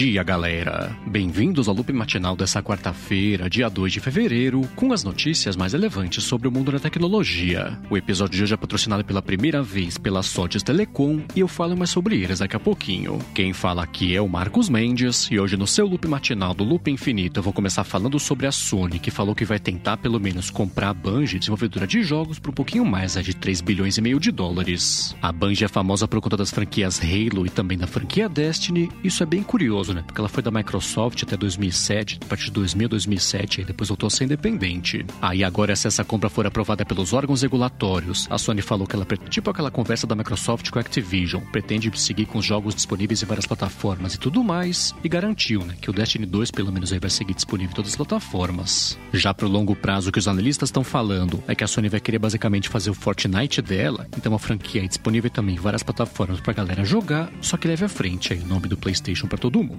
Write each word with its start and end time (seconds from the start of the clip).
dia, 0.00 0.22
galera! 0.22 0.96
Bem-vindos 1.06 1.68
ao 1.68 1.74
loop 1.74 1.92
matinal 1.92 2.34
dessa 2.34 2.62
quarta-feira, 2.62 3.50
dia 3.50 3.68
2 3.68 3.92
de 3.92 4.00
fevereiro, 4.00 4.62
com 4.74 4.94
as 4.94 5.04
notícias 5.04 5.56
mais 5.56 5.74
relevantes 5.74 6.24
sobre 6.24 6.48
o 6.48 6.50
mundo 6.50 6.72
da 6.72 6.78
tecnologia. 6.78 7.78
O 7.90 7.98
episódio 7.98 8.38
de 8.38 8.42
hoje 8.42 8.54
é 8.54 8.56
patrocinado 8.56 9.04
pela 9.04 9.20
primeira 9.20 9.62
vez 9.62 9.98
pela 9.98 10.22
Sotes 10.22 10.62
Telecom 10.62 11.20
e 11.36 11.40
eu 11.40 11.48
falo 11.48 11.76
mais 11.76 11.90
sobre 11.90 12.16
eles 12.16 12.38
daqui 12.38 12.56
a 12.56 12.58
pouquinho. 12.58 13.18
Quem 13.34 13.52
fala 13.52 13.82
aqui 13.82 14.16
é 14.16 14.22
o 14.22 14.26
Marcos 14.26 14.70
Mendes 14.70 15.28
e 15.30 15.38
hoje 15.38 15.58
no 15.58 15.66
seu 15.66 15.86
loop 15.86 16.08
matinal 16.08 16.54
do 16.54 16.64
Loop 16.64 16.90
Infinito 16.90 17.38
eu 17.38 17.42
vou 17.42 17.52
começar 17.52 17.84
falando 17.84 18.18
sobre 18.18 18.46
a 18.46 18.52
Sony, 18.52 18.98
que 18.98 19.10
falou 19.10 19.34
que 19.34 19.44
vai 19.44 19.58
tentar 19.58 19.98
pelo 19.98 20.18
menos 20.18 20.48
comprar 20.48 20.88
a 20.88 20.94
Bungie, 20.94 21.38
desenvolvedora 21.38 21.86
de 21.86 22.02
jogos, 22.02 22.38
por 22.38 22.52
um 22.52 22.54
pouquinho 22.54 22.86
mais 22.86 23.18
é 23.18 23.22
de 23.22 23.36
3 23.36 23.60
bilhões 23.60 23.98
e 23.98 24.00
meio 24.00 24.18
de 24.18 24.30
dólares. 24.30 25.14
A 25.20 25.30
Bungie 25.30 25.66
é 25.66 25.68
famosa 25.68 26.08
por 26.08 26.22
conta 26.22 26.38
das 26.38 26.50
franquias 26.50 26.98
Halo 26.98 27.44
e 27.44 27.50
também 27.50 27.76
da 27.76 27.86
franquia 27.86 28.30
Destiny, 28.30 28.88
isso 29.04 29.22
é 29.22 29.26
bem 29.26 29.42
curioso, 29.42 29.89
né? 29.94 30.02
Porque 30.06 30.20
ela 30.20 30.28
foi 30.28 30.42
da 30.42 30.50
Microsoft 30.50 31.22
até 31.22 31.36
2007, 31.36 32.20
a 32.22 32.26
partir 32.26 32.44
de 32.46 32.52
2000 32.52 32.88
2007, 32.88 33.60
e 33.60 33.64
depois 33.64 33.88
voltou 33.88 34.06
a 34.06 34.10
ser 34.10 34.24
independente. 34.24 35.04
Aí 35.22 35.42
ah, 35.42 35.46
agora, 35.46 35.74
se 35.76 35.86
essa 35.86 36.04
compra 36.04 36.28
for 36.28 36.46
aprovada 36.46 36.84
pelos 36.84 37.12
órgãos 37.12 37.42
regulatórios, 37.42 38.26
a 38.30 38.36
Sony 38.36 38.62
falou 38.62 38.86
que 38.86 38.96
ela, 38.96 39.06
tipo 39.28 39.50
aquela 39.50 39.70
conversa 39.70 40.06
da 40.06 40.14
Microsoft 40.14 40.70
com 40.70 40.78
a 40.78 40.82
Activision, 40.82 41.42
pretende 41.52 41.90
seguir 41.98 42.26
com 42.26 42.38
os 42.38 42.44
jogos 42.44 42.74
disponíveis 42.74 43.22
em 43.22 43.26
várias 43.26 43.46
plataformas 43.46 44.14
e 44.14 44.18
tudo 44.18 44.42
mais, 44.42 44.94
e 45.02 45.08
garantiu, 45.08 45.64
né, 45.64 45.76
que 45.80 45.90
o 45.90 45.92
Destiny 45.92 46.26
2 46.26 46.50
pelo 46.50 46.72
menos 46.72 46.92
aí 46.92 46.98
vai 46.98 47.10
seguir 47.10 47.34
disponível 47.34 47.72
em 47.72 47.74
todas 47.74 47.92
as 47.92 47.96
plataformas. 47.96 48.98
Já 49.12 49.32
pro 49.32 49.48
longo 49.48 49.76
prazo, 49.76 50.10
o 50.10 50.12
que 50.12 50.18
os 50.18 50.28
analistas 50.28 50.68
estão 50.68 50.84
falando 50.84 51.42
é 51.46 51.54
que 51.54 51.64
a 51.64 51.68
Sony 51.68 51.88
vai 51.88 52.00
querer 52.00 52.18
basicamente 52.18 52.68
fazer 52.68 52.90
o 52.90 52.94
Fortnite 52.94 53.62
dela, 53.62 54.06
então 54.16 54.34
a 54.34 54.38
franquia 54.38 54.84
é 54.84 54.88
disponível 54.88 55.30
também 55.30 55.54
em 55.54 55.58
várias 55.58 55.82
plataformas 55.82 56.40
pra 56.40 56.52
galera 56.52 56.84
jogar, 56.84 57.30
só 57.40 57.56
que 57.56 57.68
leve 57.68 57.84
à 57.84 57.88
frente 57.88 58.32
aí 58.32 58.40
o 58.40 58.46
nome 58.46 58.68
do 58.68 58.76
PlayStation 58.76 59.26
para 59.26 59.38
todo 59.38 59.62
mundo. 59.62 59.69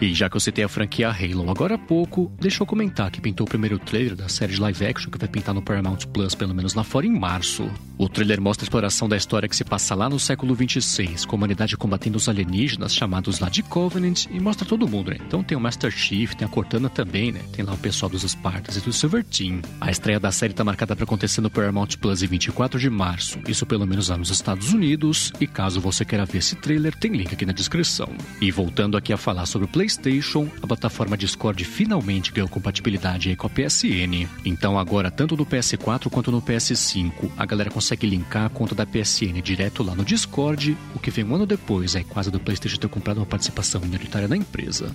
E 0.00 0.14
já 0.14 0.30
que 0.30 0.36
eu 0.36 0.40
citei 0.40 0.64
a 0.64 0.68
franquia 0.68 1.08
Halo 1.08 1.50
agora 1.50 1.74
há 1.74 1.78
pouco, 1.78 2.32
deixa 2.40 2.62
eu 2.62 2.66
comentar 2.66 3.10
que 3.10 3.20
pintou 3.20 3.46
o 3.46 3.50
primeiro 3.50 3.78
trailer 3.78 4.14
da 4.14 4.28
série 4.28 4.52
de 4.52 4.60
live 4.60 4.86
action 4.86 5.10
que 5.10 5.18
vai 5.18 5.28
pintar 5.28 5.54
no 5.54 5.62
Paramount 5.62 5.98
Plus, 6.12 6.34
pelo 6.34 6.54
menos 6.54 6.74
lá 6.74 6.84
fora, 6.84 7.06
em 7.06 7.18
março. 7.18 7.68
O 7.98 8.08
trailer 8.08 8.40
mostra 8.40 8.64
a 8.64 8.66
exploração 8.66 9.08
da 9.08 9.16
história 9.16 9.48
que 9.48 9.56
se 9.56 9.64
passa 9.64 9.94
lá 9.94 10.08
no 10.08 10.20
século 10.20 10.54
26, 10.54 11.24
com 11.24 11.34
a 11.34 11.36
humanidade 11.36 11.76
combatendo 11.76 12.16
os 12.16 12.28
alienígenas 12.28 12.94
chamados 12.94 13.40
lá 13.40 13.48
de 13.48 13.60
Covenant, 13.62 14.26
e 14.30 14.38
mostra 14.38 14.64
todo 14.64 14.86
mundo, 14.86 15.10
né? 15.10 15.16
Então 15.26 15.42
tem 15.42 15.58
o 15.58 15.60
Master 15.60 15.90
Chief, 15.90 16.32
tem 16.34 16.46
a 16.46 16.50
Cortana 16.50 16.88
também, 16.88 17.32
né? 17.32 17.40
Tem 17.52 17.64
lá 17.64 17.74
o 17.74 17.78
pessoal 17.78 18.08
dos 18.08 18.22
Spartans 18.22 18.76
e 18.76 18.80
do 18.80 18.92
Silver 18.92 19.24
Team. 19.24 19.60
A 19.80 19.90
estreia 19.90 20.20
da 20.20 20.30
série 20.30 20.54
tá 20.54 20.62
marcada 20.62 20.94
para 20.94 21.04
acontecer 21.04 21.40
no 21.40 21.50
Paramount 21.50 21.88
Plus 22.00 22.22
em 22.22 22.26
24 22.28 22.78
de 22.78 22.88
março, 22.88 23.40
isso 23.48 23.66
pelo 23.66 23.86
menos 23.86 24.08
lá 24.08 24.16
nos 24.16 24.30
Estados 24.30 24.72
Unidos, 24.72 25.32
e 25.40 25.46
caso 25.46 25.80
você 25.80 26.04
queira 26.04 26.24
ver 26.24 26.38
esse 26.38 26.54
trailer, 26.54 26.94
tem 26.94 27.10
link 27.10 27.32
aqui 27.32 27.44
na 27.44 27.52
descrição. 27.52 28.08
E 28.40 28.52
voltando 28.52 28.96
aqui 28.96 29.12
a 29.12 29.16
falar 29.16 29.37
sobre 29.46 29.66
o 29.66 29.70
PlayStation, 29.70 30.48
a 30.62 30.66
plataforma 30.66 31.16
Discord 31.16 31.64
finalmente 31.64 32.32
ganhou 32.32 32.48
compatibilidade 32.48 33.34
com 33.36 33.46
a 33.46 33.50
PSN. 33.50 34.28
Então 34.44 34.78
agora, 34.78 35.10
tanto 35.10 35.36
no 35.36 35.46
PS4 35.46 36.08
quanto 36.10 36.30
no 36.30 36.42
PS5, 36.42 37.30
a 37.36 37.46
galera 37.46 37.70
consegue 37.70 38.06
linkar 38.06 38.46
a 38.46 38.50
conta 38.50 38.74
da 38.74 38.86
PSN 38.86 39.40
direto 39.42 39.82
lá 39.82 39.94
no 39.94 40.04
Discord, 40.04 40.76
o 40.94 40.98
que 40.98 41.10
vem 41.10 41.24
um 41.24 41.34
ano 41.34 41.46
depois, 41.46 41.94
é 41.94 42.02
quase 42.02 42.30
do 42.30 42.40
PlayStation 42.40 42.78
ter 42.78 42.88
comprado 42.88 43.18
uma 43.18 43.26
participação 43.26 43.80
minoritária 43.80 44.28
na 44.28 44.36
empresa. 44.36 44.94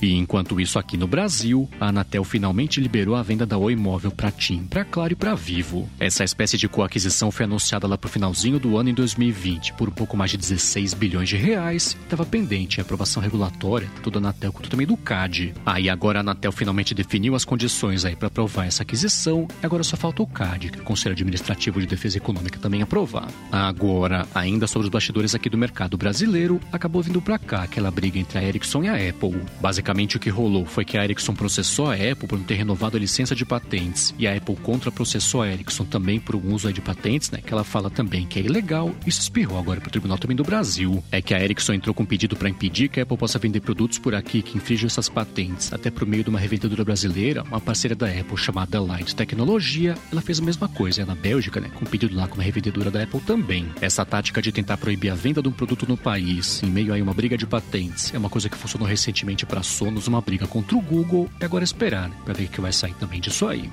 E 0.00 0.14
enquanto 0.14 0.60
isso 0.60 0.78
aqui 0.78 0.96
no 0.96 1.06
Brasil, 1.06 1.68
a 1.80 1.88
Anatel 1.88 2.24
finalmente 2.24 2.80
liberou 2.80 3.14
a 3.14 3.22
venda 3.22 3.46
da 3.46 3.56
Oi 3.56 3.74
Móvel 3.74 4.10
para 4.10 4.30
TIM, 4.30 4.64
para 4.64 4.84
Claro 4.84 5.12
e 5.12 5.16
para 5.16 5.34
Vivo. 5.34 5.88
Essa 5.98 6.24
espécie 6.24 6.58
de 6.58 6.68
coaquisição 6.68 7.30
foi 7.30 7.44
anunciada 7.44 7.86
lá 7.86 7.96
pro 7.96 8.10
finalzinho 8.10 8.58
do 8.58 8.76
ano 8.76 8.90
em 8.90 8.94
2020 8.94 9.72
por 9.74 9.88
um 9.88 9.92
pouco 9.92 10.16
mais 10.16 10.30
de 10.30 10.36
16 10.36 10.94
bilhões 10.94 11.28
de 11.28 11.36
reais. 11.36 11.96
Estava 12.02 12.26
pendente 12.26 12.80
a 12.80 12.82
aprovação 12.82 13.22
regulatória, 13.22 13.88
tanto 13.96 14.10
da 14.10 14.18
Anatel 14.18 14.52
quanto 14.52 14.68
também 14.68 14.86
do 14.86 14.96
CAD. 14.96 15.54
Aí 15.64 15.88
ah, 15.88 15.92
agora 15.92 16.18
a 16.18 16.20
Anatel 16.20 16.52
finalmente 16.52 16.94
definiu 16.94 17.34
as 17.34 17.44
condições 17.44 18.04
aí 18.04 18.14
para 18.14 18.28
aprovar 18.28 18.66
essa 18.66 18.82
aquisição. 18.82 19.48
Agora 19.62 19.82
só 19.82 19.96
falta 19.96 20.22
o 20.22 20.26
CAD, 20.26 20.70
que 20.70 20.78
é 20.78 20.82
o 20.82 20.84
Conselho 20.84 21.14
Administrativo 21.14 21.80
de 21.80 21.86
Defesa 21.86 22.18
Econômica 22.18 22.58
também 22.58 22.82
aprovar. 22.82 23.28
Agora, 23.50 24.26
ainda 24.34 24.66
sobre 24.66 24.86
os 24.86 24.90
bastidores 24.90 25.34
aqui 25.34 25.48
do 25.48 25.56
mercado 25.56 25.96
brasileiro, 25.96 26.60
acabou 26.70 27.02
vindo 27.02 27.22
para 27.22 27.38
cá 27.38 27.62
aquela 27.62 27.90
briga 27.90 28.18
entre 28.18 28.38
a 28.38 28.42
Ericsson 28.42 28.84
e 28.84 28.88
a 28.88 28.94
Apple. 28.94 29.40
Basicamente 29.60 29.85
Basicamente, 29.86 30.16
o 30.16 30.20
que 30.20 30.30
rolou 30.30 30.66
foi 30.66 30.84
que 30.84 30.98
a 30.98 31.04
Ericsson 31.04 31.32
processou 31.32 31.88
a 31.88 31.94
Apple 31.94 32.26
por 32.26 32.36
não 32.36 32.44
ter 32.44 32.54
renovado 32.54 32.96
a 32.96 33.00
licença 33.00 33.36
de 33.36 33.46
patentes 33.46 34.12
e 34.18 34.26
a 34.26 34.34
Apple 34.34 34.56
contra-processou 34.56 35.42
a 35.42 35.48
Ericsson 35.48 35.84
também 35.84 36.18
por 36.18 36.34
um 36.34 36.52
uso 36.52 36.72
de 36.72 36.80
patentes, 36.80 37.30
né? 37.30 37.38
Que 37.40 37.52
ela 37.52 37.62
fala 37.62 37.88
também 37.88 38.26
que 38.26 38.40
é 38.40 38.42
ilegal. 38.42 38.92
Isso 39.06 39.20
espirrou 39.20 39.56
agora 39.56 39.80
para 39.80 39.86
o 39.86 39.90
Tribunal 39.92 40.18
também 40.18 40.36
do 40.36 40.42
Brasil. 40.42 41.04
É 41.12 41.22
que 41.22 41.32
a 41.32 41.40
Ericsson 41.40 41.74
entrou 41.74 41.94
com 41.94 42.02
um 42.02 42.06
pedido 42.06 42.34
para 42.34 42.48
impedir 42.48 42.88
que 42.88 42.98
a 42.98 43.04
Apple 43.04 43.16
possa 43.16 43.38
vender 43.38 43.60
produtos 43.60 43.96
por 43.96 44.12
aqui 44.12 44.42
que 44.42 44.56
infringem 44.58 44.86
essas 44.86 45.08
patentes, 45.08 45.72
até 45.72 45.88
por 45.88 46.04
meio 46.04 46.24
de 46.24 46.30
uma 46.30 46.40
revendedora 46.40 46.84
brasileira, 46.84 47.44
uma 47.44 47.60
parceira 47.60 47.94
da 47.94 48.08
Apple 48.08 48.36
chamada 48.36 48.82
Light 48.82 49.14
Tecnologia. 49.14 49.94
Ela 50.10 50.20
fez 50.20 50.40
a 50.40 50.42
mesma 50.42 50.66
coisa 50.66 51.02
é 51.02 51.04
na 51.04 51.14
Bélgica, 51.14 51.60
né? 51.60 51.70
Com 51.72 51.84
um 51.84 51.88
pedido 51.88 52.16
lá 52.16 52.26
com 52.26 52.34
uma 52.34 52.42
revendedora 52.42 52.90
da 52.90 53.04
Apple 53.04 53.20
também. 53.20 53.68
Essa 53.80 54.04
tática 54.04 54.42
de 54.42 54.50
tentar 54.50 54.78
proibir 54.78 55.12
a 55.12 55.14
venda 55.14 55.40
de 55.40 55.48
um 55.48 55.52
produto 55.52 55.86
no 55.88 55.96
país, 55.96 56.60
em 56.64 56.70
meio 56.70 56.92
a 56.92 56.96
uma 56.96 57.14
briga 57.14 57.38
de 57.38 57.46
patentes, 57.46 58.12
é 58.12 58.18
uma 58.18 58.28
coisa 58.28 58.48
que 58.48 58.56
funcionou 58.56 58.88
recentemente 58.88 59.46
para 59.46 59.62
Sonos 59.76 60.08
uma 60.08 60.22
briga 60.22 60.46
contra 60.46 60.74
o 60.74 60.80
Google 60.80 61.28
e 61.38 61.44
agora 61.44 61.62
esperar 61.62 62.08
né, 62.08 62.16
para 62.24 62.32
ver 62.32 62.44
o 62.44 62.48
que 62.48 62.62
vai 62.62 62.72
sair 62.72 62.94
também 62.94 63.20
disso 63.20 63.46
aí. 63.46 63.70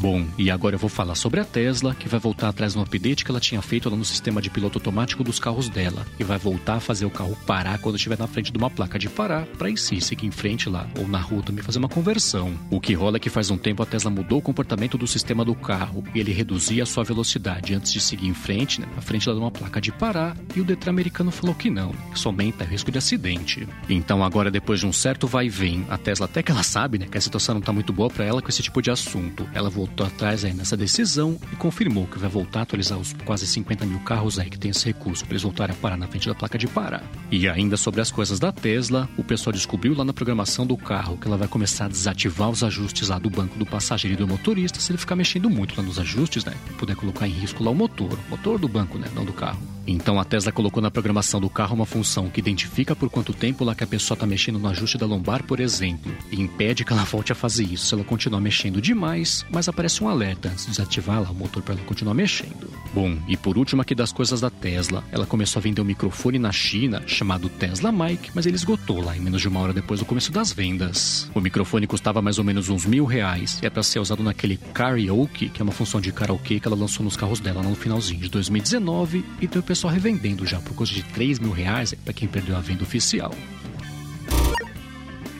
Bom, 0.00 0.26
e 0.38 0.50
agora 0.50 0.76
eu 0.76 0.78
vou 0.78 0.88
falar 0.88 1.14
sobre 1.14 1.40
a 1.40 1.44
Tesla, 1.44 1.94
que 1.94 2.08
vai 2.08 2.18
voltar 2.18 2.48
atrás 2.48 2.74
no 2.74 2.80
update 2.80 3.22
que 3.22 3.30
ela 3.30 3.38
tinha 3.38 3.60
feito 3.60 3.90
lá 3.90 3.94
no 3.94 4.04
sistema 4.04 4.40
de 4.40 4.48
piloto 4.48 4.78
automático 4.78 5.22
dos 5.22 5.38
carros 5.38 5.68
dela, 5.68 6.06
e 6.18 6.24
vai 6.24 6.38
voltar 6.38 6.76
a 6.76 6.80
fazer 6.80 7.04
o 7.04 7.10
carro 7.10 7.36
parar 7.46 7.78
quando 7.78 7.96
estiver 7.96 8.18
na 8.18 8.26
frente 8.26 8.50
de 8.50 8.56
uma 8.56 8.70
placa 8.70 8.98
de 8.98 9.10
parar, 9.10 9.44
para 9.58 9.68
em 9.68 9.76
si 9.76 10.00
seguir 10.00 10.26
em 10.26 10.30
frente 10.30 10.70
lá, 10.70 10.88
ou 10.98 11.06
na 11.06 11.20
rua 11.20 11.42
também 11.42 11.62
fazer 11.62 11.78
uma 11.78 11.88
conversão. 11.88 12.58
O 12.70 12.80
que 12.80 12.94
rola 12.94 13.18
é 13.18 13.20
que 13.20 13.28
faz 13.28 13.50
um 13.50 13.58
tempo 13.58 13.82
a 13.82 13.86
Tesla 13.86 14.10
mudou 14.10 14.38
o 14.38 14.42
comportamento 14.42 14.96
do 14.96 15.06
sistema 15.06 15.44
do 15.44 15.54
carro, 15.54 16.02
e 16.14 16.18
ele 16.18 16.32
reduzia 16.32 16.82
a 16.82 16.86
sua 16.86 17.04
velocidade 17.04 17.74
antes 17.74 17.92
de 17.92 18.00
seguir 18.00 18.26
em 18.26 18.32
frente, 18.32 18.80
né, 18.80 18.88
na 18.96 19.02
frente 19.02 19.28
lá 19.28 19.34
de 19.34 19.40
uma 19.40 19.50
placa 19.50 19.82
de 19.82 19.92
parar, 19.92 20.34
e 20.56 20.62
o 20.62 20.64
Detran 20.64 20.92
americano 20.92 21.30
falou 21.30 21.54
que 21.54 21.68
não, 21.68 21.92
que 22.10 22.18
só 22.18 22.30
aumenta 22.30 22.64
o 22.64 22.66
risco 22.66 22.90
de 22.90 22.96
acidente. 22.96 23.68
Então 23.86 24.24
agora, 24.24 24.50
depois 24.50 24.80
de 24.80 24.86
um 24.86 24.94
certo 24.94 25.26
vai 25.26 25.44
e 25.44 25.50
vem, 25.50 25.84
a 25.90 25.98
Tesla 25.98 26.24
até 26.24 26.42
que 26.42 26.50
ela 26.50 26.62
sabe, 26.62 26.96
né, 26.96 27.06
que 27.06 27.18
a 27.18 27.20
situação 27.20 27.56
não 27.56 27.60
tá 27.60 27.70
muito 27.70 27.92
boa 27.92 28.08
para 28.08 28.24
ela 28.24 28.40
com 28.40 28.48
esse 28.48 28.62
tipo 28.62 28.80
de 28.80 28.90
assunto, 28.90 29.46
ela 29.52 29.68
voltou 29.68 29.89
voltou 29.90 30.06
atrás 30.06 30.44
aí 30.44 30.54
nessa 30.54 30.76
decisão 30.76 31.36
e 31.52 31.56
confirmou 31.56 32.06
que 32.06 32.18
vai 32.18 32.30
voltar 32.30 32.60
a 32.60 32.62
atualizar 32.62 32.98
os 32.98 33.12
quase 33.24 33.46
50 33.46 33.84
mil 33.84 33.98
carros 34.00 34.38
aí 34.38 34.48
que 34.48 34.58
tem 34.58 34.70
esse 34.70 34.86
recurso 34.86 35.24
para 35.24 35.32
eles 35.32 35.42
voltarem 35.42 35.74
a 35.74 35.78
parar 35.78 35.96
na 35.96 36.06
frente 36.06 36.28
da 36.28 36.34
placa 36.34 36.56
de 36.56 36.66
parar. 36.68 37.02
E 37.30 37.48
ainda 37.48 37.76
sobre 37.76 38.00
as 38.00 38.10
coisas 38.10 38.38
da 38.38 38.52
Tesla, 38.52 39.08
o 39.18 39.24
pessoal 39.24 39.52
descobriu 39.52 39.94
lá 39.94 40.04
na 40.04 40.12
programação 40.12 40.66
do 40.66 40.76
carro 40.76 41.16
que 41.16 41.26
ela 41.26 41.36
vai 41.36 41.48
começar 41.48 41.86
a 41.86 41.88
desativar 41.88 42.48
os 42.48 42.62
ajustes 42.62 43.08
lá 43.08 43.18
do 43.18 43.28
banco 43.28 43.58
do 43.58 43.66
passageiro 43.66 44.14
e 44.14 44.18
do 44.18 44.28
motorista 44.28 44.80
se 44.80 44.92
ele 44.92 44.98
ficar 44.98 45.16
mexendo 45.16 45.50
muito 45.50 45.76
lá 45.76 45.82
nos 45.82 45.98
ajustes, 45.98 46.44
né? 46.44 46.54
E 46.70 46.74
puder 46.74 46.94
colocar 46.94 47.26
em 47.26 47.32
risco 47.32 47.64
lá 47.64 47.70
o 47.70 47.74
motor, 47.74 48.12
o 48.12 48.30
motor 48.30 48.58
do 48.58 48.68
banco, 48.68 48.96
né? 48.98 49.08
Não 49.14 49.24
do 49.24 49.32
carro. 49.32 49.60
Então 49.86 50.20
a 50.20 50.24
Tesla 50.24 50.52
colocou 50.52 50.82
na 50.82 50.90
programação 50.90 51.40
do 51.40 51.50
carro 51.50 51.74
uma 51.74 51.86
função 51.86 52.28
que 52.28 52.38
identifica 52.38 52.94
por 52.94 53.10
quanto 53.10 53.32
tempo 53.32 53.64
lá 53.64 53.74
que 53.74 53.82
a 53.82 53.86
pessoa 53.86 54.14
está 54.14 54.26
mexendo 54.26 54.58
no 54.58 54.68
ajuste 54.68 54.96
da 54.96 55.06
lombar, 55.06 55.42
por 55.42 55.58
exemplo, 55.58 56.14
e 56.30 56.40
impede 56.40 56.84
que 56.84 56.92
ela 56.92 57.04
volte 57.04 57.32
a 57.32 57.34
fazer 57.34 57.64
isso 57.64 57.86
se 57.86 57.94
ela 57.94 58.04
continuar 58.04 58.40
mexendo 58.40 58.80
demais, 58.80 59.44
mas 59.50 59.68
aparece 59.80 60.04
um 60.04 60.08
alerta 60.08 60.50
antes 60.50 60.66
de 60.66 60.72
desativar 60.72 61.22
lá 61.22 61.30
o 61.30 61.34
motor 61.34 61.62
para 61.62 61.74
ela 61.74 61.82
continuar 61.84 62.12
mexendo. 62.12 62.68
Bom, 62.92 63.16
e 63.26 63.34
por 63.34 63.56
último 63.56 63.80
aqui 63.80 63.94
das 63.94 64.12
coisas 64.12 64.38
da 64.38 64.50
Tesla, 64.50 65.02
ela 65.10 65.24
começou 65.24 65.58
a 65.58 65.62
vender 65.62 65.80
um 65.80 65.86
microfone 65.86 66.38
na 66.38 66.52
China 66.52 67.02
chamado 67.06 67.48
Tesla 67.48 67.90
Mic, 67.90 68.30
mas 68.34 68.44
ele 68.44 68.56
esgotou 68.56 69.00
lá 69.00 69.16
em 69.16 69.20
menos 69.20 69.40
de 69.40 69.48
uma 69.48 69.58
hora 69.60 69.72
depois 69.72 69.98
do 69.98 70.04
começo 70.04 70.30
das 70.30 70.52
vendas. 70.52 71.30
O 71.34 71.40
microfone 71.40 71.86
custava 71.86 72.20
mais 72.20 72.38
ou 72.38 72.44
menos 72.44 72.68
uns 72.68 72.84
mil 72.84 73.06
reais 73.06 73.58
e 73.62 73.66
é 73.66 73.70
para 73.70 73.82
ser 73.82 74.00
usado 74.00 74.22
naquele 74.22 74.58
karaoke, 74.58 75.48
que 75.48 75.62
é 75.62 75.64
uma 75.64 75.72
função 75.72 75.98
de 75.98 76.12
karaokê 76.12 76.60
que 76.60 76.68
ela 76.68 76.76
lançou 76.76 77.02
nos 77.02 77.16
carros 77.16 77.40
dela 77.40 77.62
no 77.62 77.74
finalzinho 77.74 78.20
de 78.20 78.28
2019 78.28 79.24
e 79.40 79.48
tem 79.48 79.60
o 79.60 79.64
pessoal 79.64 79.94
revendendo 79.94 80.44
já 80.44 80.60
por 80.60 80.74
custo 80.74 80.94
de 80.94 81.02
3 81.04 81.38
mil 81.38 81.52
reais 81.52 81.94
para 81.94 82.12
quem 82.12 82.28
perdeu 82.28 82.54
a 82.54 82.60
venda 82.60 82.82
oficial. 82.82 83.34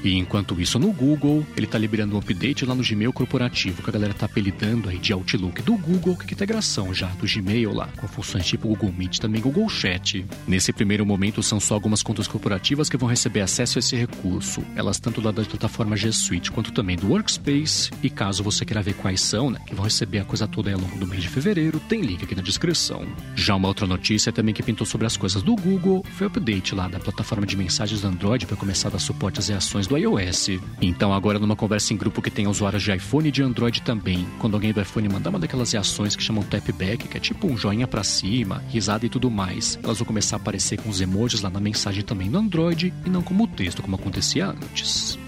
E 0.02 0.16
enquanto 0.16 0.60
isso 0.60 0.78
no 0.78 0.92
Google, 0.92 1.46
ele 1.56 1.66
está 1.66 1.78
liberando 1.78 2.14
um 2.14 2.18
update 2.18 2.64
lá 2.64 2.74
no 2.74 2.82
Gmail 2.82 3.12
corporativo, 3.12 3.82
que 3.82 3.90
a 3.90 3.92
galera 3.92 4.14
tá 4.14 4.26
apelidando 4.26 4.88
aí 4.88 4.98
de 4.98 5.12
Outlook 5.12 5.62
do 5.62 5.76
Google, 5.76 6.16
que 6.16 6.32
é 6.32 6.32
integração 6.32 6.94
já 6.94 7.08
do 7.08 7.26
Gmail 7.26 7.72
lá, 7.72 7.88
com 7.96 8.08
funções 8.08 8.46
tipo 8.46 8.68
Google 8.68 8.92
Meet 8.92 9.18
também 9.18 9.40
Google 9.40 9.68
Chat. 9.68 10.24
Nesse 10.46 10.72
primeiro 10.72 11.04
momento 11.04 11.42
são 11.42 11.60
só 11.60 11.74
algumas 11.74 12.02
contas 12.02 12.26
corporativas 12.26 12.88
que 12.88 12.96
vão 12.96 13.08
receber 13.08 13.40
acesso 13.40 13.78
a 13.78 13.80
esse 13.80 13.96
recurso, 13.96 14.62
elas 14.74 14.98
tanto 14.98 15.20
lá 15.20 15.30
da 15.30 15.44
plataforma 15.44 15.96
G 15.96 16.12
Suite 16.12 16.50
quanto 16.50 16.72
também 16.72 16.96
do 16.96 17.08
Workspace, 17.08 17.90
e 18.02 18.08
caso 18.08 18.42
você 18.42 18.64
queira 18.64 18.82
ver 18.82 18.94
quais 18.94 19.20
são, 19.20 19.50
né, 19.50 19.60
que 19.66 19.74
vão 19.74 19.84
receber 19.84 20.20
a 20.20 20.24
coisa 20.24 20.46
toda 20.46 20.72
ao 20.72 20.80
longo 20.80 20.98
do 20.98 21.06
mês 21.06 21.22
de 21.22 21.28
fevereiro, 21.28 21.80
tem 21.88 22.00
link 22.00 22.24
aqui 22.24 22.34
na 22.34 22.42
descrição. 22.42 23.06
Já 23.34 23.54
uma 23.54 23.68
outra 23.68 23.86
notícia 23.86 24.32
também 24.32 24.54
que 24.54 24.62
pintou 24.62 24.86
sobre 24.86 25.06
as 25.06 25.16
coisas 25.16 25.42
do 25.42 25.54
Google 25.56 26.04
foi 26.12 26.26
o 26.26 26.30
update 26.30 26.74
lá 26.74 26.88
da 26.88 26.98
plataforma 26.98 27.46
de 27.46 27.56
mensagens 27.56 28.00
do 28.00 28.08
Android 28.08 28.46
para 28.46 28.56
começar 28.56 28.88
a 28.88 28.92
dar 28.92 28.98
suporte 28.98 29.38
às 29.38 29.48
reações 29.48 29.86
do 29.90 29.98
iOS. 29.98 30.50
Então, 30.80 31.12
agora 31.12 31.38
numa 31.38 31.56
conversa 31.56 31.92
em 31.92 31.96
grupo 31.96 32.22
que 32.22 32.30
tem 32.30 32.46
usuários 32.46 32.82
de 32.82 32.94
iPhone 32.94 33.28
e 33.28 33.32
de 33.32 33.42
Android 33.42 33.82
também, 33.82 34.24
quando 34.38 34.54
alguém 34.54 34.72
do 34.72 34.80
iPhone 34.80 35.08
mandar 35.08 35.30
uma 35.30 35.38
daquelas 35.38 35.72
reações 35.72 36.14
que 36.14 36.22
chamam 36.22 36.44
tapback, 36.44 37.08
que 37.08 37.16
é 37.16 37.20
tipo 37.20 37.48
um 37.48 37.56
joinha 37.56 37.88
para 37.88 38.04
cima, 38.04 38.62
risada 38.68 39.04
e 39.04 39.08
tudo 39.08 39.28
mais, 39.30 39.78
elas 39.82 39.98
vão 39.98 40.06
começar 40.06 40.36
a 40.36 40.38
aparecer 40.38 40.80
com 40.80 40.88
os 40.88 41.00
emojis 41.00 41.40
lá 41.40 41.50
na 41.50 41.60
mensagem 41.60 42.04
também 42.04 42.30
no 42.30 42.38
Android 42.38 42.94
e 43.04 43.10
não 43.10 43.20
como 43.20 43.48
texto, 43.48 43.82
como 43.82 43.96
acontecia 43.96 44.46
antes. 44.46 45.18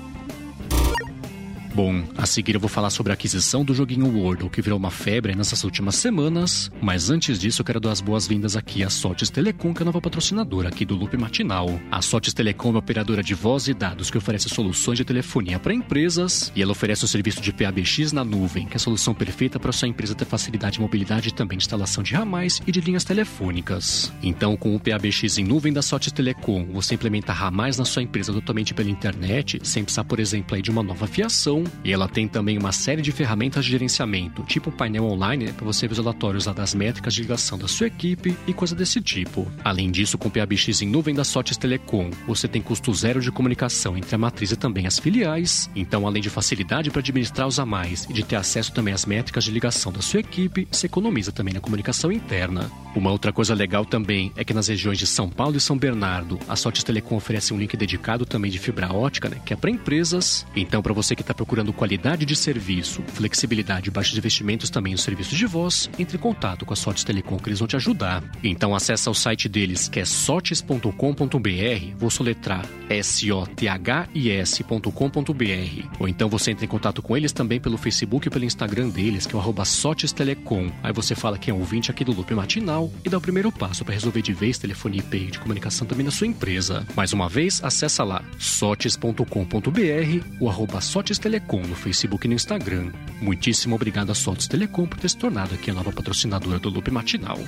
Bom, 1.74 2.04
a 2.18 2.26
seguir 2.26 2.54
eu 2.54 2.60
vou 2.60 2.68
falar 2.68 2.90
sobre 2.90 3.12
a 3.12 3.14
aquisição 3.14 3.64
do 3.64 3.74
joguinho 3.74 4.06
Wordle, 4.06 4.50
que 4.50 4.60
virou 4.60 4.78
uma 4.78 4.90
febre 4.90 5.34
nessas 5.34 5.64
últimas 5.64 5.94
semanas, 5.94 6.70
mas 6.82 7.08
antes 7.08 7.38
disso 7.38 7.62
eu 7.62 7.64
quero 7.64 7.80
dar 7.80 7.92
as 7.92 8.02
boas-vindas 8.02 8.56
aqui 8.56 8.84
à 8.84 8.90
Sotes 8.90 9.30
Telecom, 9.30 9.72
que 9.72 9.80
é 9.80 9.84
a 9.84 9.86
nova 9.86 9.98
patrocinadora 9.98 10.68
aqui 10.68 10.84
do 10.84 10.94
Loop 10.94 11.16
Matinal. 11.16 11.80
A 11.90 12.02
Sotes 12.02 12.34
Telecom 12.34 12.68
é 12.68 12.72
uma 12.72 12.78
operadora 12.80 13.22
de 13.22 13.32
voz 13.32 13.68
e 13.68 13.74
dados 13.74 14.10
que 14.10 14.18
oferece 14.18 14.50
soluções 14.50 14.98
de 14.98 15.04
telefonia 15.04 15.58
para 15.58 15.72
empresas, 15.72 16.52
e 16.54 16.60
ela 16.60 16.72
oferece 16.72 17.06
o 17.06 17.08
serviço 17.08 17.40
de 17.40 17.54
PABX 17.54 18.12
na 18.12 18.22
nuvem, 18.22 18.66
que 18.66 18.74
é 18.74 18.76
a 18.76 18.80
solução 18.80 19.14
perfeita 19.14 19.58
para 19.58 19.72
sua 19.72 19.88
empresa 19.88 20.14
ter 20.14 20.26
facilidade 20.26 20.74
de 20.74 20.80
mobilidade 20.82 21.30
e 21.30 21.32
também 21.32 21.56
de 21.56 21.64
instalação 21.64 22.02
de 22.02 22.12
ramais 22.12 22.60
e 22.66 22.70
de 22.70 22.82
linhas 22.82 23.04
telefônicas. 23.04 24.12
Então, 24.22 24.58
com 24.58 24.76
o 24.76 24.80
PABX 24.80 25.38
em 25.38 25.44
nuvem 25.44 25.72
da 25.72 25.80
Sotes 25.80 26.12
Telecom, 26.12 26.66
você 26.70 26.96
implementa 26.96 27.32
ramais 27.32 27.78
na 27.78 27.86
sua 27.86 28.02
empresa 28.02 28.30
totalmente 28.30 28.74
pela 28.74 28.90
internet, 28.90 29.58
sem 29.62 29.82
precisar, 29.82 30.04
por 30.04 30.20
exemplo, 30.20 30.54
aí 30.54 30.60
de 30.60 30.70
uma 30.70 30.82
nova 30.82 31.06
fiação, 31.06 31.61
e 31.84 31.92
ela 31.92 32.08
tem 32.08 32.28
também 32.28 32.58
uma 32.58 32.72
série 32.72 33.02
de 33.02 33.12
ferramentas 33.12 33.64
de 33.64 33.70
gerenciamento, 33.70 34.42
tipo 34.44 34.70
um 34.70 34.72
painel 34.72 35.04
online 35.04 35.46
né, 35.46 35.52
para 35.52 35.64
você 35.64 35.86
ver 35.86 35.92
os 35.92 35.98
relatórios 35.98 36.46
das 36.46 36.74
métricas 36.74 37.14
de 37.14 37.22
ligação 37.22 37.58
da 37.58 37.68
sua 37.68 37.86
equipe 37.86 38.36
e 38.46 38.52
coisa 38.52 38.74
desse 38.74 39.00
tipo. 39.00 39.50
Além 39.64 39.90
disso, 39.90 40.18
com 40.18 40.28
o 40.28 40.30
PABX 40.30 40.82
em 40.82 40.88
nuvem 40.88 41.14
da 41.14 41.24
Sotes 41.24 41.56
Telecom, 41.56 42.10
você 42.26 42.48
tem 42.48 42.60
custo 42.60 42.92
zero 42.94 43.20
de 43.20 43.30
comunicação 43.30 43.96
entre 43.96 44.14
a 44.14 44.18
matriz 44.18 44.50
e 44.50 44.56
também 44.56 44.86
as 44.86 44.98
filiais. 44.98 45.70
Então, 45.74 46.06
além 46.06 46.22
de 46.22 46.30
facilidade 46.30 46.90
para 46.90 47.00
administrar 47.00 47.46
os 47.46 47.58
a 47.58 47.66
mais 47.66 48.04
e 48.08 48.12
de 48.12 48.22
ter 48.22 48.36
acesso 48.36 48.72
também 48.72 48.94
às 48.94 49.06
métricas 49.06 49.44
de 49.44 49.50
ligação 49.50 49.92
da 49.92 50.00
sua 50.00 50.20
equipe, 50.20 50.66
se 50.70 50.86
economiza 50.86 51.32
também 51.32 51.54
na 51.54 51.60
comunicação 51.60 52.10
interna. 52.10 52.70
Uma 52.94 53.10
outra 53.10 53.32
coisa 53.32 53.54
legal 53.54 53.84
também 53.84 54.32
é 54.36 54.44
que 54.44 54.52
nas 54.52 54.68
regiões 54.68 54.98
de 54.98 55.06
São 55.06 55.28
Paulo 55.28 55.56
e 55.56 55.60
São 55.60 55.78
Bernardo, 55.78 56.38
a 56.48 56.56
Sotes 56.56 56.84
Telecom 56.84 57.16
oferece 57.16 57.54
um 57.54 57.58
link 57.58 57.76
dedicado 57.76 58.26
também 58.26 58.50
de 58.50 58.58
fibra 58.58 58.92
ótica, 58.92 59.28
né, 59.28 59.40
que 59.44 59.52
é 59.52 59.56
para 59.56 59.70
empresas. 59.70 60.46
Então, 60.54 60.82
para 60.82 60.92
você 60.92 61.14
que 61.14 61.22
está 61.22 61.32
procurando 61.32 61.51
qualidade 61.72 61.92
qualidade 62.02 62.24
de 62.24 62.34
serviço, 62.34 63.02
flexibilidade 63.02 63.88
e 63.88 63.90
baixos 63.90 64.16
investimentos 64.16 64.70
também 64.70 64.92
nos 64.92 65.02
serviços 65.02 65.36
de 65.36 65.46
voz, 65.46 65.90
entre 65.98 66.16
em 66.16 66.20
contato 66.20 66.64
com 66.64 66.72
a 66.72 66.76
Sotes 66.76 67.04
Telecom 67.04 67.36
que 67.36 67.48
eles 67.48 67.58
vão 67.58 67.68
te 67.68 67.76
ajudar. 67.76 68.24
Então 68.42 68.74
acessa 68.74 69.10
o 69.10 69.14
site 69.14 69.48
deles 69.48 69.88
que 69.88 70.00
é 70.00 70.04
sotes.com.br, 70.04 70.90
vou 71.96 72.10
soletrar 72.10 72.66
S-O-T-H-I-S.com.br. 72.88 73.48
Ou 76.00 76.08
então 76.08 76.28
você 76.28 76.50
entra 76.50 76.64
em 76.64 76.68
contato 76.68 77.02
com 77.02 77.16
eles 77.16 77.32
também 77.32 77.60
pelo 77.60 77.76
Facebook 77.76 78.26
e 78.26 78.30
pelo 78.30 78.44
Instagram 78.44 78.88
deles, 78.88 79.26
que 79.26 79.34
é 79.34 79.38
o 79.38 79.40
arroba 79.40 79.64
Sotes 79.64 80.12
Telecom. 80.12 80.70
Aí 80.82 80.92
você 80.92 81.14
fala 81.14 81.38
que 81.38 81.50
é 81.50 81.54
um 81.54 81.58
ouvinte 81.58 81.90
aqui 81.90 82.04
do 82.04 82.12
Loop 82.12 82.34
Matinal 82.34 82.90
e 83.04 83.08
dá 83.08 83.18
o 83.18 83.20
primeiro 83.20 83.52
passo 83.52 83.84
para 83.84 83.94
resolver 83.94 84.22
de 84.22 84.32
vez 84.32 84.58
telefonia 84.58 85.00
IP 85.00 85.32
de 85.32 85.38
comunicação 85.38 85.86
também 85.86 86.04
na 86.04 86.10
sua 86.10 86.26
empresa. 86.26 86.86
Mais 86.96 87.12
uma 87.12 87.28
vez, 87.28 87.62
acessa 87.62 88.02
lá 88.02 88.24
sotes.com.br, 88.38 89.24
o 90.40 90.48
arroba 90.48 90.80
Sotes 90.80 91.18
Telecom 91.18 91.41
no 91.66 91.74
Facebook 91.74 92.26
e 92.26 92.28
no 92.28 92.34
Instagram. 92.34 92.92
Muitíssimo 93.20 93.74
obrigado 93.74 94.10
a 94.10 94.14
Sotos 94.14 94.48
Telecom 94.48 94.86
por 94.86 94.98
ter 94.98 95.08
se 95.08 95.16
tornado 95.16 95.54
aqui 95.54 95.70
a 95.70 95.74
nova 95.74 95.92
patrocinadora 95.92 96.58
do 96.58 96.70
Loop 96.70 96.90
Matinal. 96.90 97.38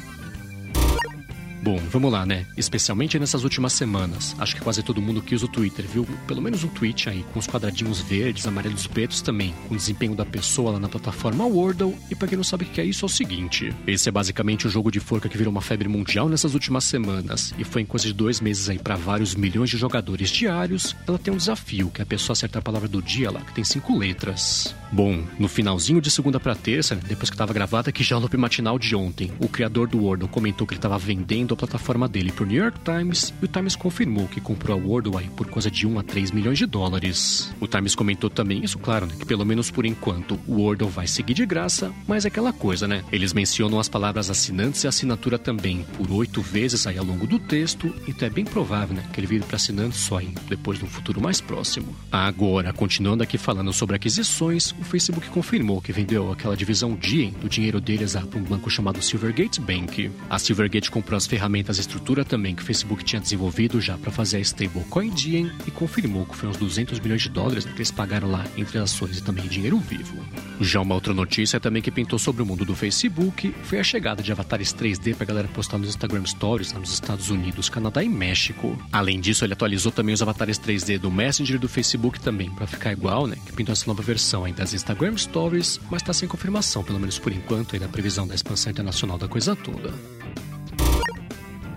Bom, 1.64 1.81
vamos 1.90 2.12
lá, 2.12 2.26
né? 2.26 2.44
Especialmente 2.58 3.19
nessas 3.19 3.43
últimas 3.43 3.72
semanas. 3.72 4.37
Acho 4.38 4.55
que 4.55 4.61
quase 4.61 4.82
todo 4.82 5.00
mundo 5.00 5.22
que 5.22 5.34
usa 5.34 5.46
o 5.46 5.49
Twitter 5.49 5.87
viu 5.87 6.06
pelo 6.26 6.43
menos 6.43 6.62
um 6.62 6.69
tweet 6.69 7.08
aí 7.08 7.25
com 7.32 7.38
os 7.38 7.46
quadradinhos 7.46 8.02
verdes, 8.02 8.46
amarelos 8.46 8.84
e 8.84 8.88
pretos 8.90 9.22
também, 9.22 9.55
com 9.66 9.72
o 9.75 9.78
desempenho 9.78 10.14
da 10.14 10.26
pessoa 10.26 10.72
lá 10.72 10.78
na 10.78 10.90
plataforma 10.90 11.46
Wordle. 11.46 11.96
E 12.11 12.14
pra 12.14 12.28
quem 12.28 12.37
não 12.37 12.44
sabe 12.44 12.64
o 12.64 12.69
que 12.69 12.82
é 12.82 12.84
isso, 12.84 13.06
é 13.06 13.06
o 13.06 13.08
seguinte: 13.08 13.75
esse 13.87 14.11
é 14.11 14.12
basicamente 14.12 14.66
o 14.66 14.70
jogo 14.70 14.90
de 14.90 15.00
forca 15.00 15.26
que 15.26 15.38
virou 15.38 15.50
uma 15.50 15.62
febre 15.62 15.88
mundial 15.88 16.28
nessas 16.28 16.52
últimas 16.52 16.84
semanas. 16.84 17.55
E 17.58 17.64
foi 17.64 17.81
em 17.81 17.87
coisa 17.87 18.05
de 18.05 18.12
dois 18.12 18.43
meses 18.43 18.69
aí 18.69 18.78
para 18.78 18.96
vários 18.96 19.34
milhões 19.34 19.70
de 19.70 19.78
jogadores 19.78 20.28
diários. 20.28 20.94
Ela 21.08 21.19
tem 21.19 21.32
um 21.32 21.38
desafio, 21.38 21.88
que 21.88 22.02
é 22.02 22.05
a 22.05 22.06
pessoa 22.06 22.34
acertar 22.34 22.60
a 22.60 22.62
palavra 22.62 22.88
do 22.88 23.00
dia 23.00 23.31
lá, 23.31 23.40
que 23.40 23.55
tem 23.55 23.64
cinco 23.64 23.96
letras. 23.96 24.75
Bom, 24.93 25.25
no 25.38 25.49
finalzinho 25.49 26.00
de 26.00 26.10
segunda 26.10 26.38
para 26.38 26.55
terça, 26.55 26.94
depois 26.94 27.31
que 27.31 27.34
estava 27.34 27.55
gravada 27.55 27.88
aqui 27.88 28.05
já 28.05 28.19
o 28.19 28.20
loop 28.20 28.37
matinal 28.37 28.78
de 28.78 28.94
ontem, 28.94 29.32
o 29.40 29.49
criador 29.49 29.88
do 29.88 29.99
Wordle 29.99 30.28
comentou 30.28 30.67
que 30.67 30.75
ele 30.75 30.78
estava 30.78 30.99
vendendo 30.99 31.53
a 31.54 31.56
plataforma 31.56 32.08
dele 32.08 32.30
para 32.30 32.44
o 32.44 32.46
New 32.46 32.62
York 32.62 32.78
Times 32.80 33.32
e 33.40 33.44
o 33.44 33.48
Times 33.48 33.76
confirmou 33.76 34.28
que 34.28 34.40
comprou 34.40 34.78
a 34.78 34.80
Wordle 34.80 35.30
por 35.36 35.48
coisa 35.48 35.70
de 35.70 35.86
1 35.86 35.98
a 35.98 36.02
3 36.02 36.30
milhões 36.32 36.58
de 36.58 36.66
dólares. 36.66 37.54
O 37.60 37.66
Times 37.66 37.94
comentou 37.94 38.28
também 38.28 38.64
isso, 38.64 38.78
claro, 38.78 39.06
né, 39.06 39.14
que 39.18 39.24
pelo 39.24 39.44
menos 39.44 39.70
por 39.70 39.86
enquanto 39.86 40.38
o 40.46 40.60
Wordle 40.60 40.88
vai 40.88 41.06
seguir 41.06 41.34
de 41.34 41.46
graça, 41.46 41.92
mas 42.06 42.24
é 42.24 42.28
aquela 42.28 42.52
coisa, 42.52 42.86
né? 42.86 43.04
Eles 43.10 43.32
mencionam 43.32 43.78
as 43.78 43.88
palavras 43.88 44.30
assinantes 44.30 44.84
e 44.84 44.88
assinatura 44.88 45.38
também 45.38 45.84
por 45.96 46.10
oito 46.10 46.42
vezes 46.42 46.86
aí 46.86 46.98
ao 46.98 47.04
longo 47.04 47.26
do 47.26 47.38
texto, 47.38 47.94
então 48.06 48.26
é 48.26 48.30
bem 48.30 48.44
provável, 48.44 48.96
né, 48.96 49.04
que 49.12 49.20
ele 49.20 49.26
vire 49.26 49.44
para 49.44 49.56
assinantes 49.56 50.00
só 50.00 50.18
aí 50.18 50.34
depois 50.48 50.80
no 50.80 50.86
futuro 50.86 51.20
mais 51.20 51.40
próximo. 51.40 51.94
Agora, 52.10 52.72
continuando 52.72 53.22
aqui 53.22 53.38
falando 53.38 53.72
sobre 53.72 53.96
aquisições, 53.96 54.72
o 54.72 54.84
Facebook 54.84 55.28
confirmou 55.28 55.80
que 55.80 55.92
vendeu 55.92 56.32
aquela 56.32 56.56
divisão 56.56 56.96
Diem 56.96 57.30
do 57.30 57.48
dinheiro 57.48 57.80
deles 57.80 58.14
para 58.14 58.38
um 58.38 58.42
banco 58.42 58.70
chamado 58.70 59.02
Silvergate 59.02 59.60
Bank. 59.60 60.10
A 60.28 60.38
Silvergate 60.38 60.90
comprou 60.90 61.16
as 61.16 61.26
ferramentas 61.26 61.44
estrutura 61.81 62.25
também 62.25 62.55
que 62.55 62.62
o 62.62 62.64
Facebook 62.64 63.05
tinha 63.05 63.20
desenvolvido 63.20 63.81
já 63.81 63.96
para 63.96 64.11
fazer 64.11 64.38
a 64.38 64.41
stablecoin 64.41 65.11
Diem 65.11 65.50
e 65.67 65.70
confirmou 65.70 66.26
que 66.26 66.37
foi 66.37 66.49
uns 66.49 66.56
200 66.56 67.00
milhões 67.00 67.23
de 67.23 67.29
dólares 67.29 67.64
que 67.64 67.73
eles 67.73 67.91
pagaram 67.91 68.31
lá 68.31 68.44
entre 68.56 68.79
ações 68.79 69.19
e 69.19 69.23
também 69.23 69.46
dinheiro 69.46 69.79
vivo. 69.79 70.17
Já 70.61 70.81
uma 70.81 70.94
outra 70.94 71.12
notícia 71.12 71.61
também 71.61 71.82
que 71.82 71.91
pintou 71.91 72.19
sobre 72.19 72.43
o 72.43 72.46
mundo 72.46 72.64
do 72.64 72.75
Facebook 72.75 73.55
foi 73.64 73.79
a 73.79 73.85
chegada 73.85 74.23
de 74.23 74.32
avatares 74.32 74.73
3D 74.75 75.14
para 75.14 75.26
galera 75.26 75.49
postar 75.49 75.79
nos 75.79 75.88
Instagram 75.88 76.25
Stories 76.26 76.73
lá 76.73 76.81
nos 76.81 76.93
Estados 76.93 77.31
Unidos, 77.31 77.69
Canadá 77.69 78.02
e 78.02 78.08
México. 78.08 78.79
Além 78.93 79.20
disso, 79.20 79.44
ele 79.44 79.52
atualizou 79.52 79.93
também 79.93 80.14
os 80.14 80.23
avatares 80.23 80.58
3D 80.58 80.99
do 80.99 81.11
Messenger 81.11 81.56
e 81.56 81.58
do 81.58 81.69
Facebook 81.69 82.20
também 82.20 82.50
para 82.50 82.67
ficar 82.67 82.93
igual, 82.93 83.26
né? 83.26 83.37
Que 83.44 83.52
pintou 83.52 83.73
essa 83.73 83.87
nova 83.87 84.02
versão 84.02 84.44
aí 84.44 84.52
das 84.52 84.73
Instagram 84.75 85.17
Stories, 85.17 85.81
mas 85.91 86.02
está 86.02 86.12
sem 86.12 86.29
confirmação, 86.29 86.82
pelo 86.82 87.00
menos 87.00 87.19
por 87.19 87.32
enquanto, 87.32 87.75
aí 87.75 87.81
da 87.81 87.88
previsão 87.88 88.26
da 88.26 88.35
expansão 88.35 88.70
internacional 88.70 89.19
da 89.19 89.29
coisa 89.29 89.55
toda. 89.56 89.93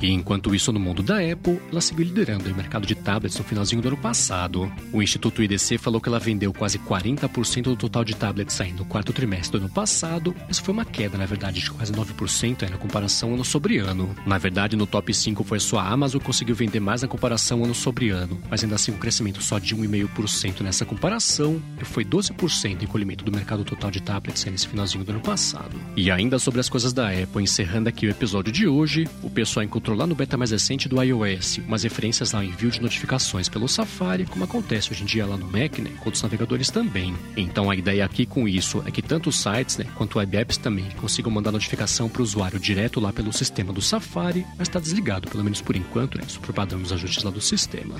E 0.02 0.12
enquanto 0.12 0.54
isso, 0.54 0.72
no 0.72 0.80
mundo 0.80 1.02
da 1.02 1.16
Apple, 1.16 1.60
ela 1.72 1.82
seguiu 1.82 2.06
liderando 2.06 2.50
o 2.50 2.56
mercado 2.56 2.86
de 2.86 2.96
tablets 2.96 3.38
no 3.38 3.44
finalzinho 3.44 3.82
do 3.82 3.88
ano 3.88 3.98
passado. 3.98 4.72
O 4.94 5.02
Instituto 5.02 5.42
IDC 5.42 5.78
falou 5.78 6.00
que 6.00 6.10
ela 6.10 6.20
vendeu 6.20 6.54
quase 6.54 6.80
40% 6.80 7.64
do 7.64 7.76
total 7.76 8.04
de 8.04 8.16
tablets 8.16 8.60
aí 8.62 8.72
no 8.72 8.86
quarto 8.86 9.14
trimestre 9.14 9.60
do 9.60 9.66
ano 9.66 9.74
passado. 9.74 10.36
Isso 10.50 10.64
foi 10.64 10.74
uma 10.74 10.86
queda, 10.86 11.18
na 11.18 11.26
verdade, 11.26 11.62
de 11.62 11.72
quase 11.72 11.92
9% 11.94 12.64
aí 12.64 12.70
na 12.70 12.78
comparação 12.78 13.34
ano 13.34 13.46
sobre 13.46 13.78
ano. 13.78 14.16
Na 14.26 14.38
verdade, 14.38 14.76
no 14.76 14.86
top 14.86 15.14
5 15.14 15.44
foi 15.44 15.60
só 15.60 15.80
a 15.80 15.88
Amazon 15.88 16.20
que 16.20 16.26
conseguiu 16.26 16.56
vender 16.56 16.80
mais 16.80 17.02
na 17.02 17.08
comparação 17.08 17.64
ano 17.64 17.74
sobre 17.74 18.10
ano, 18.10 18.40
mas 18.50 18.64
ainda 18.64 18.76
assim 18.76 18.92
um 18.92 18.98
crescimento 18.98 19.42
só 19.42 19.60
de 19.60 19.76
1,5% 19.76 20.62
nessa 20.62 20.86
comparação, 20.86 21.62
e 21.80 21.86
foi 21.86 22.04
12% 22.04 22.84
encolhimento 22.84 23.24
do 23.24 23.32
mercado 23.32 23.64
total 23.64 23.92
de 23.92 24.02
tablets 24.02 24.44
nesse 24.46 24.68
finalzinho 24.68 25.04
do 25.04 25.12
ano 25.12 25.22
passado. 25.22 25.80
E 25.96 26.12
ainda 26.12 26.40
sobre 26.40 26.60
as 26.60 26.70
coisas 26.70 26.94
da 26.94 27.10
Apple, 27.10 27.44
encerrando 27.44 27.90
aqui 27.90 28.08
o 28.08 28.10
episódio 28.10 28.52
de 28.52 28.68
hoje, 28.68 29.08
o 29.24 29.30
pessoal 29.30 29.64
encontrou 29.64 29.87
encontrou 29.88 29.98
lá 29.98 30.08
no 30.08 30.16
beta 30.16 30.36
mais 30.36 30.52
recente 30.52 30.90
do 30.90 31.02
iOS 31.02 31.60
umas 31.60 31.84
referências 31.84 32.34
ao 32.34 32.44
envio 32.44 32.70
de 32.70 32.82
notificações 32.82 33.48
pelo 33.48 33.70
Safari, 33.70 34.26
como 34.26 34.44
acontece 34.44 34.92
hoje 34.92 35.04
em 35.04 35.06
dia 35.06 35.26
lá 35.26 35.38
no 35.38 35.46
Mac, 35.46 35.80
né, 35.80 35.92
com 36.00 36.06
outros 36.06 36.22
navegadores 36.22 36.70
também. 36.70 37.16
Então 37.38 37.70
a 37.70 37.76
ideia 37.76 38.04
aqui 38.04 38.26
com 38.26 38.48
isso 38.48 38.84
é 38.86 38.92
que 38.92 39.02
tanto 39.02 39.30
os 39.30 39.40
sites 39.40 39.78
né, 39.78 39.86
quanto 39.96 40.18
web 40.18 40.36
apps 40.36 40.58
também 40.58 40.90
consigam 40.98 41.32
mandar 41.32 41.54
notificação 41.54 42.10
para 42.10 42.22
o 42.22 42.24
usuário 42.24 42.60
direto 42.60 43.00
lá 43.00 43.14
pelo 43.14 43.32
sistema 43.32 43.72
do 43.72 43.82
Safari, 43.82 44.46
mas 44.58 44.68
está 44.68 44.80
desligado, 44.80 45.30
pelo 45.30 45.44
menos 45.44 45.62
por 45.62 45.76
enquanto, 45.76 46.18
né, 46.18 46.26
isso 46.28 46.40
por 46.42 46.54
padrão 46.54 46.82
dos 46.82 46.92
ajustes 46.92 47.24
lá 47.24 47.32
do 47.32 47.40
sistema. 47.40 47.96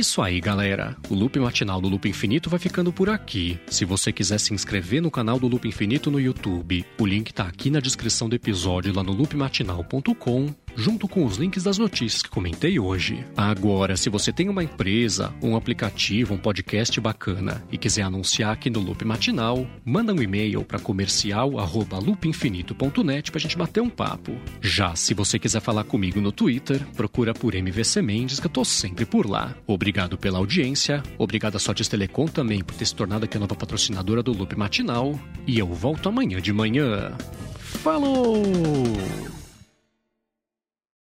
Isso 0.00 0.20
aí, 0.20 0.40
galera. 0.40 0.96
O 1.08 1.14
Loop 1.14 1.38
Matinal 1.38 1.80
do 1.80 1.88
Loop 1.88 2.08
Infinito 2.08 2.50
vai 2.50 2.58
ficando 2.58 2.92
por 2.92 3.08
aqui. 3.08 3.58
Se 3.68 3.84
você 3.84 4.12
quiser 4.12 4.38
se 4.38 4.52
inscrever 4.52 5.00
no 5.00 5.10
canal 5.10 5.38
do 5.38 5.46
Loop 5.46 5.68
Infinito 5.68 6.10
no 6.10 6.18
YouTube, 6.18 6.84
o 6.98 7.06
link 7.06 7.32
tá 7.32 7.44
aqui 7.44 7.70
na 7.70 7.80
descrição 7.80 8.28
do 8.28 8.34
episódio 8.34 8.94
lá 8.94 9.02
no 9.02 9.12
loopmatinal.com 9.12 10.54
junto 10.74 11.08
com 11.08 11.24
os 11.24 11.36
links 11.36 11.64
das 11.64 11.78
notícias 11.78 12.22
que 12.22 12.30
comentei 12.30 12.78
hoje. 12.78 13.24
Agora, 13.36 13.96
se 13.96 14.08
você 14.08 14.32
tem 14.32 14.48
uma 14.48 14.64
empresa, 14.64 15.34
um 15.42 15.56
aplicativo, 15.56 16.34
um 16.34 16.38
podcast 16.38 17.00
bacana 17.00 17.64
e 17.70 17.78
quiser 17.78 18.02
anunciar 18.02 18.52
aqui 18.52 18.70
no 18.70 18.80
Loop 18.80 19.04
Matinal, 19.04 19.66
manda 19.84 20.12
um 20.12 20.22
e-mail 20.22 20.64
para 20.64 20.78
comercial@loopinfinito.net 20.78 23.30
pra 23.30 23.40
gente 23.40 23.56
bater 23.56 23.80
um 23.80 23.90
papo. 23.90 24.36
Já 24.60 24.94
se 24.94 25.14
você 25.14 25.38
quiser 25.38 25.60
falar 25.60 25.84
comigo 25.84 26.20
no 26.20 26.32
Twitter, 26.32 26.84
procura 26.96 27.32
por 27.34 27.54
MVC 27.54 28.02
Mendes 28.02 28.40
que 28.40 28.46
eu 28.46 28.50
tô 28.50 28.64
sempre 28.64 29.04
por 29.04 29.28
lá. 29.28 29.54
Obrigado 29.66 30.18
pela 30.18 30.38
audiência, 30.38 31.02
obrigado 31.18 31.56
a 31.56 31.58
Sotes 31.58 31.88
Telecom 31.88 32.26
também 32.26 32.62
por 32.62 32.74
ter 32.74 32.86
se 32.86 32.94
tornado 32.94 33.24
aqui 33.24 33.36
a 33.36 33.40
nova 33.40 33.54
patrocinadora 33.54 34.22
do 34.22 34.32
Loop 34.32 34.56
Matinal 34.56 35.18
e 35.46 35.58
eu 35.58 35.66
volto 35.66 36.08
amanhã 36.08 36.40
de 36.40 36.52
manhã. 36.52 37.12
Falou! 37.58 38.42